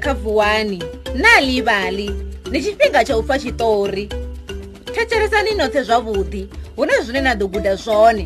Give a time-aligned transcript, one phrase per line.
[0.00, 0.82] kavuwani
[1.14, 2.10] na livali
[2.50, 4.08] ni tshifhinga tsha u pfa tshitori
[4.94, 6.42] thetshelesani noṱhe zwavhuḓi
[6.76, 8.24] hu na zwine na ḓo guda zwone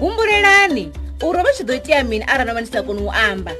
[0.00, 0.90] humbulelani
[1.26, 3.52] uri vha tshi ḓo itea mini arali vha ni sa koni u amba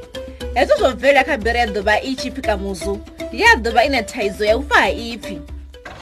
[0.54, 2.98] hezwo zwo bvelela kha bere ya ḓuvha i tshi pfika muzu
[3.32, 5.40] ya ḓuvha i na thaidzo ya u fa ha ipfhi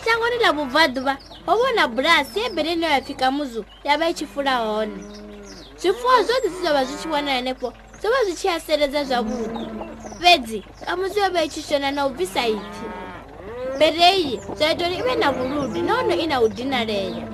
[0.04, 1.14] shangoni ḽa vubvaḓuvha
[1.46, 4.96] ho vhona bulasi ye bere ine ya pfika muzu ya vha i tshi fula hone
[5.81, 9.61] zwifuwo zwoṱhe zwi zwa vha zwi tshi wana henefho zvo va zvi chiyaseredza zvavuku
[10.20, 12.86] fedzi kamusi yo veichishona na u bvisa ipfi
[13.76, 17.26] mbereyi zvaitori ive na vurudi nono ina udinaleya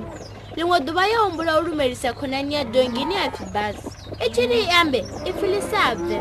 [0.56, 4.98] rimwe duva yo humbula u lumelisa khonani ya dongini ya pfi basi i chiri iambe
[5.24, 6.16] ipfilisabve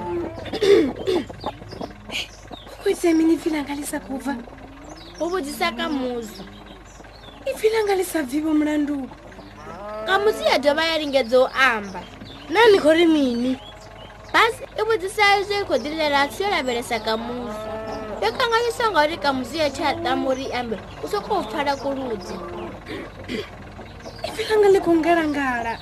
[2.83, 4.35] kwetsa mini pfilangalisa kubva
[5.19, 6.41] u vudzisa kamuzi
[7.45, 9.09] i pfilangalisa bvivo mulandu
[10.07, 11.99] kamuzi ya dova ya ringedzo u amba
[12.49, 13.57] nani khori mini
[14.37, 17.63] basi i vutisa izo yi kho tilela swi yo lavelesa ka muzi
[18.21, 22.35] yo kanganyisanga ri ka muzi ya chatamuri ambe u soko u pfala kuludzi
[24.27, 25.73] i filanga le kungalangala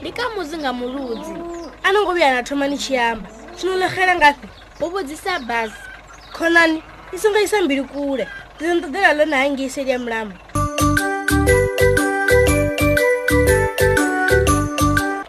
[0.00, 1.32] ndi ka muzi nga muludzi
[1.82, 4.46] a no ngo vuya na thoma ni tshi amba swinolehela ngafi
[4.80, 5.76] u vutisa basi
[6.36, 6.82] khonani
[7.12, 10.36] yi songa yisa mbili kule ndizintodela lona hangiyiseliya mulamba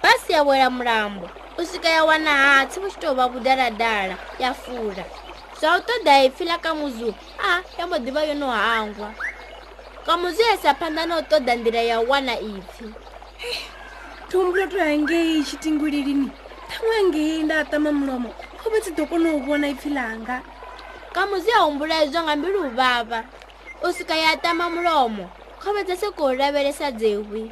[0.03, 1.29] basi ya wela mulambo
[1.73, 5.03] swika ya wana hatsi vo xito va vudaladala ya fula
[5.59, 7.09] swa wu toda hi pfila ka muzu
[7.45, 9.09] a ya mo diva yo no hangwa
[10.05, 12.93] kamuzu yasa phanda no toda ndlela ya wana ipfi
[14.29, 16.29] thumbula to yangei xitingulilini
[16.69, 18.29] tan'we angei nda tama mulomo
[18.65, 20.41] ovetsi dokono wu vona ipfi langa
[21.11, 23.23] kamuzu ya humbula hi zonga mbilu wu vava
[23.83, 25.29] u suka ya tama mulomo
[25.61, 27.51] khovetsa se ku wu lavelesa dzewi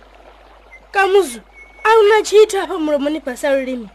[0.94, 1.42] kamuzu
[1.84, 3.90] a wu na chito apa mulomo ni basa lulimi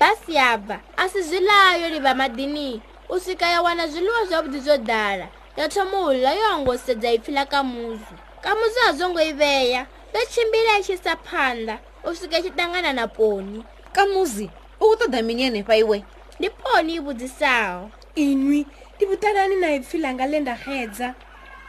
[0.00, 4.24] basi ya bva a si zwi laha yo livha madini u swika ya wana zwiḽiwa
[4.28, 5.26] zwavhuḓi zwo ḓala
[5.58, 9.32] ya thoma u ḽa yo ngo sedza ipfhi ḽa kamuzu kamuzu ha zwo ngo i
[9.40, 9.82] vheya
[10.14, 13.60] yo tshimbila i tshi sa phanḓa u swika i tshi ṱangana na poni
[13.96, 14.46] kamuzi
[14.80, 15.98] u khou ṱoḓa mini henefha iwe
[16.38, 17.84] ndi poni i vhudzisaho
[18.24, 18.60] inwi
[18.96, 21.08] ndi vhutanani na ipfhi ḽa nga ḽe nda xedza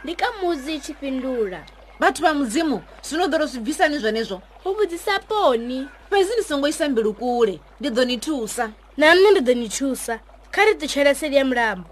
[0.04, 1.60] ndi kamuzi i tshi fhindula
[2.02, 2.76] vathu va mudzimu
[3.06, 4.36] zvinodoro zvibvisani zvonezvo
[4.68, 5.78] uvudzisa poni
[6.10, 8.64] fezi ni songo isa mbilu kule ndi do ni thusa
[8.98, 10.14] na nṋe ndi do ni thusa
[10.52, 11.88] kha ri ṱutshela seli ya mulambo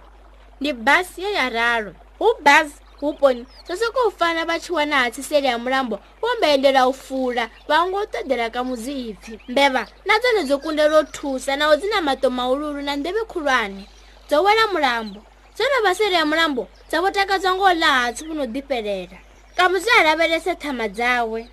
[0.60, 4.94] ndi basi ye ya raru hu basi hu poni zo sokou fana va tshi wana
[5.02, 10.14] hatsi seli ya mulambo vo mbeendela u fula va ngo ṱodela ka muzipfi mbeva na
[10.20, 13.82] dzone dzo kundela u thusa naho dzi na mato mahululu na ndeve khulwane
[14.28, 15.20] dzo wela mulambo
[15.54, 19.18] dzo no va seli ya mulambo dza vo takadzwa ngo ḽa hatsi vu no ḓifhelela
[19.56, 21.48] kamusi aravelese tama dzawe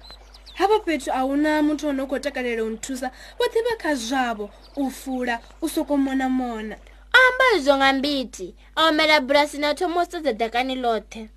[0.53, 6.75] hapa fethu hauna muthu anokho takalela unthusa vothe va kha zvavo u fula u sokomonamona
[7.23, 11.29] amba izvo ngambiti aomela burasi na thomo sodza dakani lothe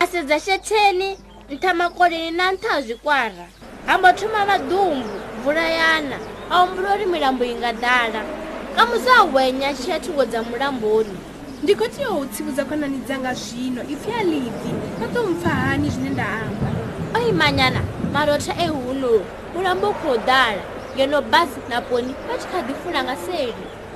[0.00, 1.18] asedza xetheni
[1.50, 3.46] nthamakolini na ntha zvikwara
[3.86, 5.08] hambo thoma vadumbu
[5.40, 6.16] mvula yana
[6.50, 8.24] aumbulo rimilambo yi nga dala
[8.80, 11.14] amuzahwenya chiyatingo e dza mulamboni
[11.62, 14.72] ndikotiyo utsivudza kwanani dzanga zvino ipfi alivi
[15.04, 16.66] atomupfa hani zvine ndaamba
[17.18, 17.80] oi manyana
[18.12, 19.12] marota ehuno
[19.54, 20.62] mulambo kodhara
[20.94, 23.54] ngeno bazi naponi vachikadifunanga seri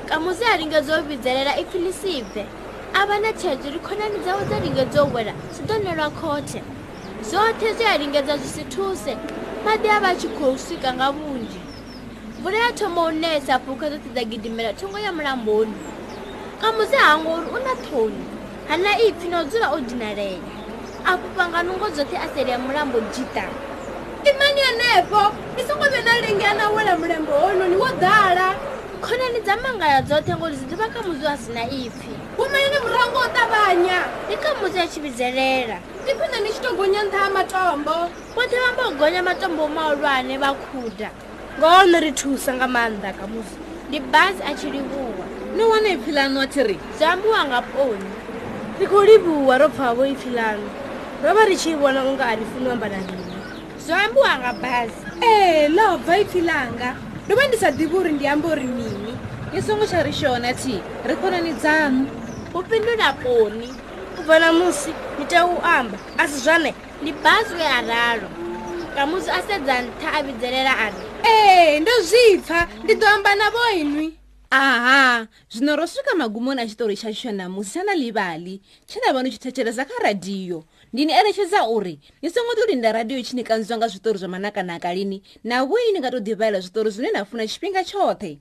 [0.08, 2.44] kamuzi aringedzovidzerera ipfi lisibve
[2.94, 6.62] ava na chezviri kwanani dzavo dzaringedzowera zidonerwa kote
[7.22, 9.16] zvote zviyaringedza zvisituse
[9.64, 11.33] madi avachikousvika ngavu
[12.44, 15.72] mvula ya thoma u nesa phukha dzoṱhe dza gidimela thungo ya mulamboni
[16.60, 18.20] kha musi hango uri u na thoni
[18.68, 20.50] hana ipfhi na u dzula o dinalela
[21.08, 23.46] a fhufha nga nungo dzoṱhe a seleya mulambo jita
[24.30, 25.22] imani yenefo
[25.56, 28.46] ni songo vhe na lenge ana wela mulambo hononi wo ḓala
[29.04, 33.28] khonani dza mangala dzoṱhe ngori dzi ḓuvha kha musi wa sina ipfhi gumelani murango o
[33.36, 37.34] ṱavhanya ndi kha musi a tshi vhidzelela ndi phinda ni tshi to gonya nṱha ha
[37.40, 37.94] matombo
[38.36, 41.10] vhoṱhe vha mbo gonya matombo mahulwane vha khuda
[41.58, 43.54] ngoho no ri thusa nga maanḓa ka musi
[43.88, 48.10] ndi basi a tshi livhuwa no wana ipfhi lanu a tiri zwi ambiwa nga poni
[48.78, 50.66] ri khou livhuwa ro pfha vo ipfhi lanu
[51.22, 53.34] ro vha ri tshi vhona unga a ri funi ambana rini
[53.84, 56.90] zwi ambiwa nga basi ee ḽo bva ipfhi langa
[57.24, 59.14] ndo vha ndi sa ḓivhi uri ndi amba uri mini
[59.54, 60.74] ni songo tsha ri shona thi
[61.06, 62.00] ri khonani dzanu
[62.50, 63.68] u pindula poni
[64.18, 68.26] u bva na musi ni tea u amba a si zwane ndi basi we araro
[68.98, 71.00] ramusi asedza nta avidzelera ani
[71.34, 74.06] ee ndozvipfa ndi do amba na voinwi
[74.50, 80.64] aha zvino ro swika magumoni achitori chacho namusi xana livali chinava ni chithecheresa kha radhiyo
[80.92, 85.98] ndini eletxheza uri ni songotori nda radhiyo chinikanziwanga zvitori zva manakanaka lini na voi ni
[85.98, 88.38] nga to divalela zvitori zvine na funa xipfinga chothe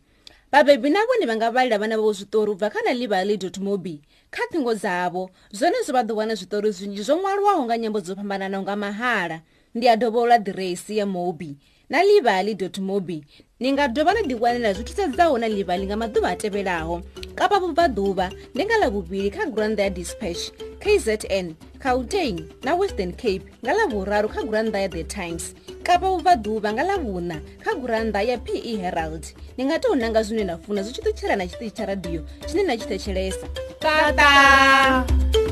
[0.54, 4.02] vabebi na voni va nga valela vana vavo zvitori bva kha na livali dot mobi
[4.32, 8.76] kha thingo dzavo zvone zo va dovana zvitori zvinji zvo ṅwaliwaho nga nyambo dzo phambananaunga
[8.78, 9.40] mahala
[9.76, 11.56] ndiyadhovola diresi ya mobi
[11.90, 13.24] na livali mobi
[13.60, 17.02] ni nga dhova na diwanela zwi thusedzaho na livali nga maduva a tevelaho
[17.36, 23.74] kapa vubvaduva ndi nga lavuvili kha granda ya dispatch kzn kautein na western cape nga
[23.74, 29.26] lavuraru kha granda ya the times kapa vubvaduva nga lavuna kha granda ya pe herald
[29.58, 32.64] ni nga tou nanga zwine na funa zwi tshi ṱutshela na tshiṱitshi tsha radiyo tshine
[32.64, 33.46] na tshi thetshelesa
[33.80, 35.43] tata, tata.